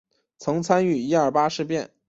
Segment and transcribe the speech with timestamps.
[0.39, 1.91] 曾参与一二八事变。